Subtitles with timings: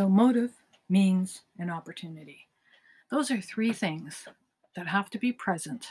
[0.00, 0.52] So, motive,
[0.88, 2.48] means, and opportunity.
[3.10, 4.26] Those are three things
[4.74, 5.88] that have to be present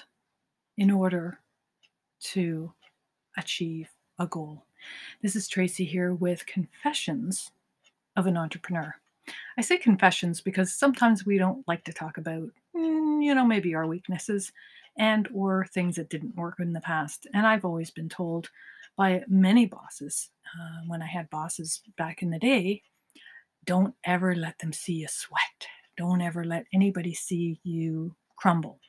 [0.79, 1.41] in order
[2.31, 2.73] to
[3.37, 3.87] achieve
[4.17, 4.65] a goal.
[5.21, 7.51] This is Tracey here with Confessions
[8.15, 8.95] of an Entrepreneur.
[9.59, 13.75] I say confessions because sometimes we don't like to talk about, mm, you know, maybe
[13.75, 14.51] our weaknesses
[14.97, 17.27] and or things that didn't work in the past.
[17.35, 18.49] And I've always been told
[18.97, 22.81] by many bosses uh, when I had bosses back in the day,
[23.69, 25.67] don't ever let them see you sweat.
[25.95, 28.79] Don't ever let anybody see you crumble.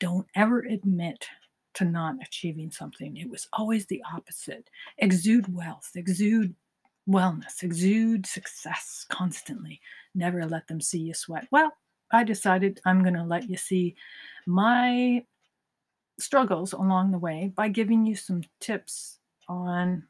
[0.00, 1.26] Don't ever admit
[1.72, 3.16] to not achieving something.
[3.16, 4.68] It was always the opposite.
[4.98, 6.54] Exude wealth, exude
[7.08, 9.80] wellness, exude success constantly.
[10.14, 11.48] Never let them see you sweat.
[11.50, 11.72] Well,
[12.12, 13.96] I decided I'm going to let you see
[14.46, 15.24] my
[16.20, 20.02] struggles along the way by giving you some tips on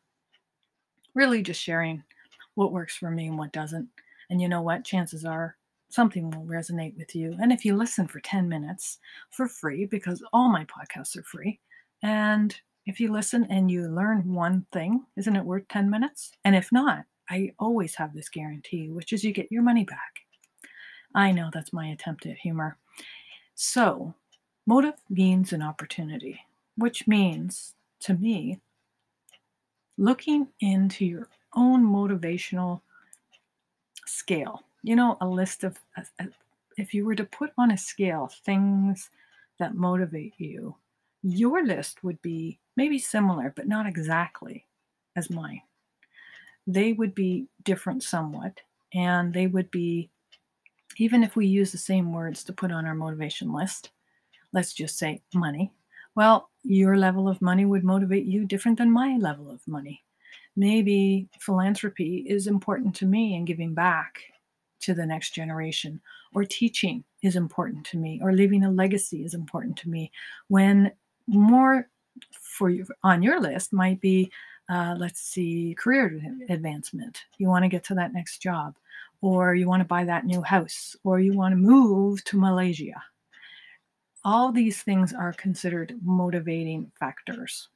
[1.14, 2.02] really just sharing
[2.56, 3.88] what works for me and what doesn't.
[4.30, 4.84] And you know what?
[4.84, 5.56] Chances are
[5.90, 7.36] something will resonate with you.
[7.40, 8.98] And if you listen for 10 minutes
[9.30, 11.60] for free, because all my podcasts are free,
[12.02, 12.54] and
[12.86, 16.32] if you listen and you learn one thing, isn't it worth 10 minutes?
[16.44, 20.20] And if not, I always have this guarantee, which is you get your money back.
[21.14, 22.78] I know that's my attempt at humor.
[23.54, 24.14] So,
[24.66, 26.40] motive means an opportunity,
[26.76, 28.60] which means to me,
[29.96, 32.82] looking into your own motivational
[34.08, 34.62] scale.
[34.82, 35.78] You know, a list of,
[36.76, 39.10] if you were to put on a scale things
[39.58, 40.76] that motivate you,
[41.22, 44.64] your list would be maybe similar, but not exactly
[45.16, 45.62] as mine.
[46.66, 48.60] They would be different somewhat,
[48.94, 50.10] and they would be,
[50.96, 53.90] even if we use the same words to put on our motivation list,
[54.52, 55.72] let's just say money.
[56.14, 60.04] Well, your level of money would motivate you different than my level of money
[60.58, 64.20] maybe philanthropy is important to me and giving back
[64.80, 66.00] to the next generation
[66.34, 70.10] or teaching is important to me or leaving a legacy is important to me.
[70.48, 70.90] When
[71.28, 71.88] more
[72.32, 74.32] for you on your list might be
[74.68, 77.22] uh, let's see career advancement.
[77.38, 78.74] You want to get to that next job
[79.20, 83.00] or you want to buy that new house or you want to move to malaysia.
[84.24, 87.68] All these things are considered motivating factors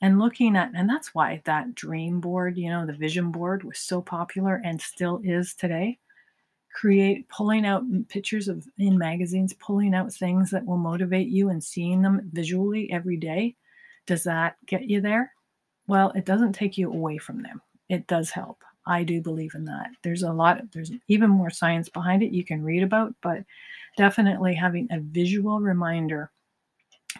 [0.00, 3.78] and looking at and that's why that dream board you know the vision board was
[3.78, 5.98] so popular and still is today.
[6.72, 11.62] Create pulling out pictures of in magazines pulling out things that will motivate you and
[11.62, 13.56] seeing them visually every day.
[14.06, 15.32] Does that get you there?
[15.86, 17.60] Well it doesn't take you away from them.
[17.88, 18.62] It does help.
[18.86, 19.90] I do believe in that.
[20.02, 23.42] There's a lot there's even more science behind it you can read about but
[23.96, 26.30] definitely having a visual reminder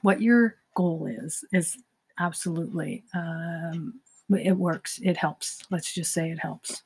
[0.03, 1.77] what your goal is is
[2.20, 3.04] absolutely.
[3.14, 5.00] Um, it works.
[5.02, 5.62] It helps.
[5.70, 6.82] Let's just say it helps.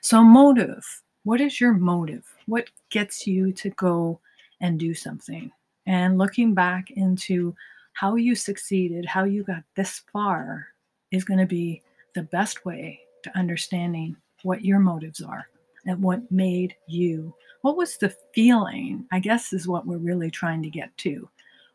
[0.00, 0.84] So, motive.
[1.24, 2.26] What is your motive?
[2.46, 4.20] What gets you to go
[4.60, 5.50] and do something?
[5.86, 7.54] And looking back into
[7.94, 10.66] how you succeeded, how you got this far,
[11.10, 11.82] is going to be
[12.14, 15.46] the best way to understanding what your motives are
[15.86, 17.34] and what made you.
[17.62, 19.06] What was the feeling?
[19.12, 21.28] I guess is what we're really trying to get to.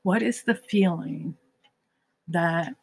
[0.04, 1.36] What is the feeling
[2.28, 2.76] that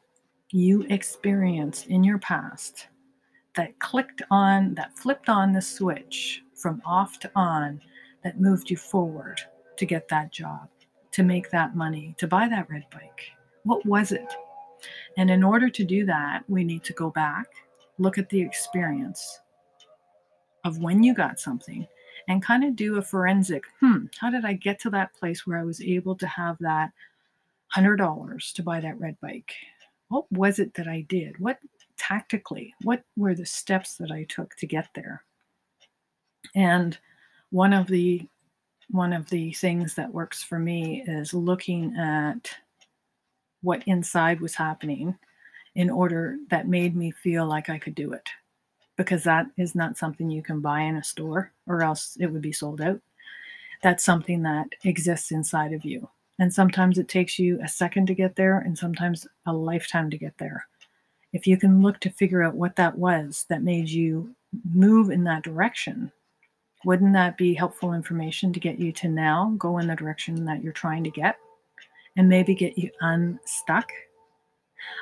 [0.53, 2.89] you experienced in your past
[3.57, 7.81] that clicked on, that flipped on the switch from off to on
[8.23, 9.41] that moved you forward
[9.77, 10.69] to get that job,
[11.13, 13.31] to make that money, to buy that red bike?
[13.65, 14.33] What was it?
[15.17, 17.47] And in order to do that, we need to go back,
[17.99, 19.41] look at the experience
[20.65, 21.87] of when you got something,
[22.29, 25.59] and kind of do a forensic hmm, how did I get to that place where
[25.59, 26.91] I was able to have that
[27.75, 29.53] $100 to buy that red bike?
[30.09, 31.39] What was it that I did?
[31.39, 31.59] What
[31.97, 35.25] tactically, what were the steps that I took to get there?
[36.55, 36.97] And
[37.51, 38.27] one of the
[38.91, 42.51] one of the things that works for me is looking at
[43.63, 45.19] what inside was happening
[45.75, 48.29] in order that made me feel like I could do it.
[48.97, 52.43] Because that is not something you can buy in a store or else it would
[52.43, 53.01] be sold out.
[53.83, 56.09] That's something that exists inside of you.
[56.39, 60.19] And sometimes it takes you a second to get there, and sometimes a lifetime to
[60.19, 60.67] get there.
[61.33, 64.35] If you can look to figure out what that was that made you
[64.73, 66.13] move in that direction,
[66.85, 70.63] wouldn't that be helpful information to get you to now go in the direction that
[70.63, 71.37] you're trying to get
[72.17, 73.91] and maybe get you unstuck?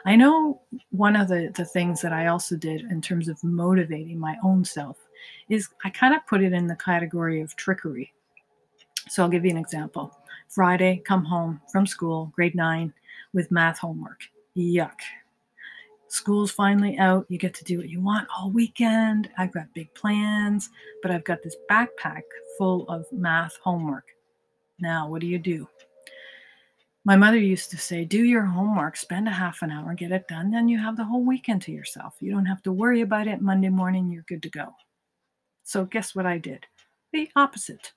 [0.07, 4.19] I know one of the, the things that I also did in terms of motivating
[4.19, 4.97] my own self
[5.49, 8.13] is I kind of put it in the category of trickery.
[9.09, 10.17] So I'll give you an example.
[10.49, 12.93] Friday, come home from school, grade nine,
[13.33, 14.23] with math homework.
[14.57, 15.01] Yuck.
[16.09, 17.27] School's finally out.
[17.29, 19.29] You get to do what you want all weekend.
[19.37, 20.71] I've got big plans,
[21.03, 22.23] but I've got this backpack
[22.57, 24.07] full of math homework.
[24.79, 25.69] Now, what do you do?
[27.05, 30.29] My mother used to say, Do your homework, spend a half an hour, get it
[30.29, 32.15] done, then you have the whole weekend to yourself.
[32.21, 33.43] You don't have to worry about it.
[33.43, 34.75] Monday morning, you're good to go.
[35.65, 36.67] So, guess what I did?
[37.13, 37.93] The opposite.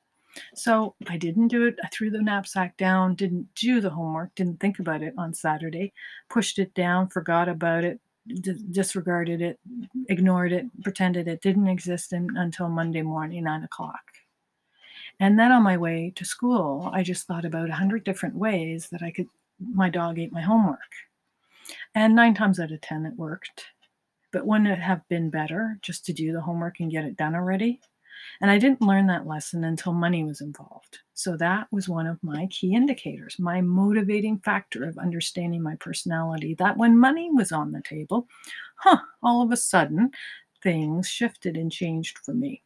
[0.55, 1.75] So, I didn't do it.
[1.83, 5.93] I threw the knapsack down, didn't do the homework, didn't think about it on Saturday,
[6.29, 9.59] pushed it down, forgot about it, d- disregarded it,
[10.09, 14.01] ignored it, pretended it didn't exist in, until Monday morning, nine o'clock.
[15.19, 18.89] And then on my way to school, I just thought about a hundred different ways
[18.89, 19.27] that I could,
[19.59, 20.79] my dog ate my homework.
[21.95, 23.65] And nine times out of 10, it worked.
[24.31, 27.33] But wouldn't it have been better just to do the homework and get it done
[27.33, 27.79] already?
[28.41, 30.99] And I didn't learn that lesson until money was involved.
[31.13, 36.53] So that was one of my key indicators, my motivating factor of understanding my personality.
[36.55, 38.27] That when money was on the table,
[38.75, 40.11] huh, all of a sudden
[40.61, 42.61] things shifted and changed for me.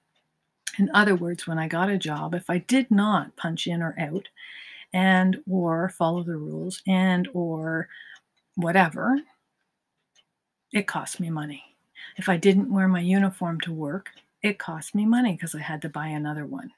[0.80, 3.96] In other words, when I got a job, if I did not punch in or
[4.00, 4.28] out
[4.94, 7.90] and or follow the rules and or
[8.56, 9.20] whatever,
[10.74, 11.64] it cost me money.
[12.18, 14.10] If I didn't wear my uniform to work,
[14.44, 16.72] it cost me money because I had to buy another one.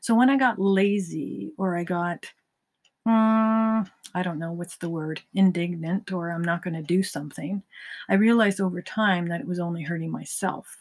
[0.00, 2.26] So when I got lazy or I got,
[3.06, 7.62] mm, I don't know what's the word, indignant or I'm not going to do something,
[8.08, 10.76] I realized over time that it was only hurting myself.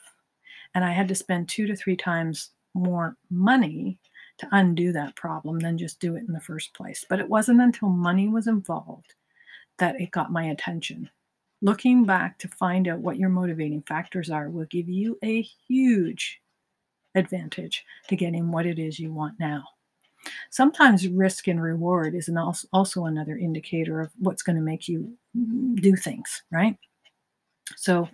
[0.75, 3.97] And I had to spend two to three times more money
[4.37, 7.05] to undo that problem than just do it in the first place.
[7.07, 9.13] But it wasn't until money was involved
[9.79, 11.09] that it got my attention.
[11.61, 16.39] Looking back to find out what your motivating factors are will give you a huge
[17.15, 19.63] advantage to getting what it is you want now.
[20.49, 24.87] Sometimes risk and reward is an also, also another indicator of what's going to make
[24.87, 25.13] you
[25.75, 26.77] do things, right?
[27.75, 28.09] So,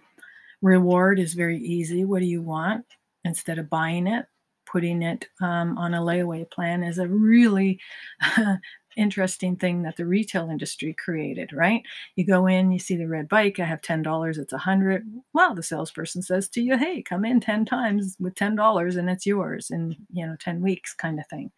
[0.61, 2.05] reward is very easy.
[2.05, 2.85] What do you want?
[3.23, 4.25] Instead of buying it,
[4.65, 7.79] putting it um, on a layaway plan is a really
[8.95, 11.83] interesting thing that the retail industry created, right?
[12.15, 15.55] You go in, you see the red bike, I have $10, it's a 100 Well,
[15.55, 19.69] the salesperson says to you, hey, come in 10 times with $10 and it's yours
[19.71, 21.51] in, you know, 10 weeks kind of thing.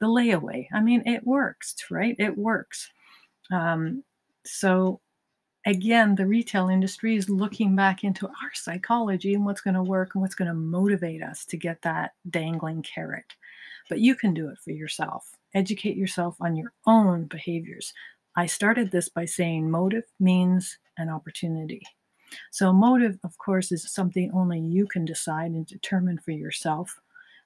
[0.00, 2.16] The layaway, I mean, it works, right?
[2.18, 2.90] It works.
[3.52, 4.04] Um,
[4.46, 5.00] so
[5.66, 10.14] again, the retail industry is looking back into our psychology and what's going to work
[10.14, 13.34] and what's going to motivate us to get that dangling carrot.
[13.88, 15.30] But you can do it for yourself.
[15.54, 17.92] Educate yourself on your own behaviors.
[18.36, 21.82] I started this by saying motive, means, and opportunity.
[22.52, 27.00] So, motive, of course, is something only you can decide and determine for yourself.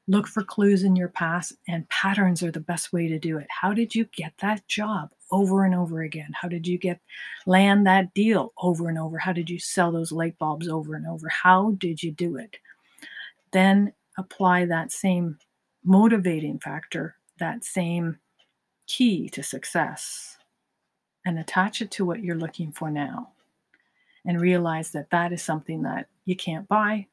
[0.07, 3.47] Look for clues in your past, and patterns are the best way to do it.
[3.63, 6.31] How did you get that job over and over again?
[6.33, 7.01] How did you get
[7.47, 9.19] land that deal over and over?
[9.19, 11.29] How did you sell those light bulbs over and over?
[11.29, 12.57] How did you do it?
[13.53, 15.39] Then apply that same
[15.85, 18.19] motivating factor, that same
[18.87, 20.39] key to success,
[21.27, 23.31] and attach it to what you're looking for now.
[24.27, 27.07] And realize that that is something that you can't buy.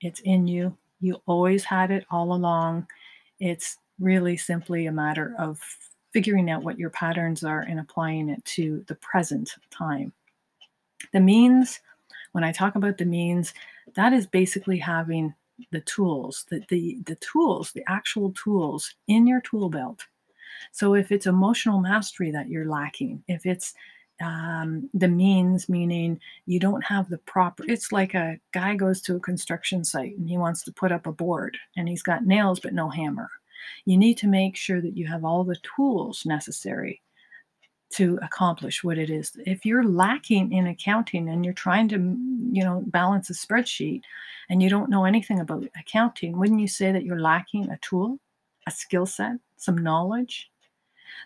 [0.00, 2.86] It's in you, you always had it all along.
[3.40, 5.60] It's really simply a matter of
[6.16, 10.10] figuring out what your patterns are and applying it to the present time.
[11.12, 11.80] The means,
[12.32, 13.52] when I talk about the means,
[13.96, 15.34] that is basically having
[15.72, 20.06] the tools, the, the, the tools, the actual tools in your tool belt.
[20.72, 23.74] So if it's emotional mastery that you're lacking, if it's
[24.24, 27.62] um, the means, meaning you don't have the proper.
[27.68, 31.06] It's like a guy goes to a construction site and he wants to put up
[31.06, 33.28] a board and he's got nails but no hammer.
[33.84, 37.02] You need to make sure that you have all the tools necessary
[37.90, 39.32] to accomplish what it is.
[39.46, 44.02] If you're lacking in accounting and you're trying to, you know, balance a spreadsheet
[44.48, 48.18] and you don't know anything about accounting, wouldn't you say that you're lacking a tool,
[48.66, 50.50] a skill set, some knowledge?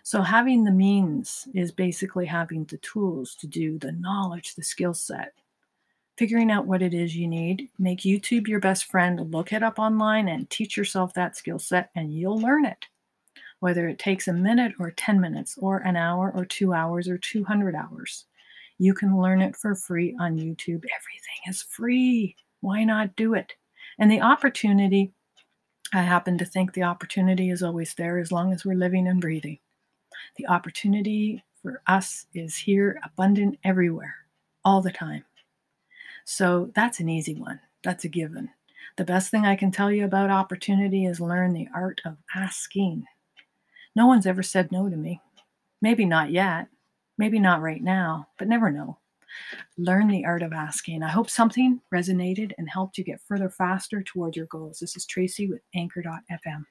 [0.03, 4.93] So, having the means is basically having the tools to do the knowledge, the skill
[4.93, 5.33] set,
[6.21, 7.67] figuring out what it is you need.
[7.79, 11.89] Make YouTube your best friend, look it up online and teach yourself that skill set,
[11.95, 12.85] and you'll learn it.
[13.59, 17.17] Whether it takes a minute or 10 minutes, or an hour, or two hours, or
[17.17, 18.25] 200 hours,
[18.77, 20.83] you can learn it for free on YouTube.
[20.83, 22.35] Everything is free.
[22.59, 23.53] Why not do it?
[23.97, 25.11] And the opportunity,
[25.91, 29.19] I happen to think the opportunity is always there as long as we're living and
[29.19, 29.57] breathing.
[30.37, 34.17] The opportunity for us is here, abundant everywhere,
[34.63, 35.23] all the time.
[36.25, 37.59] So that's an easy one.
[37.83, 38.49] That's a given.
[38.97, 43.05] The best thing I can tell you about opportunity is learn the art of asking.
[43.95, 45.21] No one's ever said no to me.
[45.81, 46.67] Maybe not yet.
[47.17, 48.99] Maybe not right now, but never know.
[49.77, 51.03] learn the art of asking.
[51.03, 54.79] I hope something resonated and helped you get further faster towards your goals.
[54.79, 56.65] This is Tracey with Anchor.fm.